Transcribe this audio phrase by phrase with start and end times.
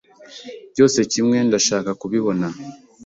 [0.71, 2.47] Byose kimwe, ndashaka kubibona.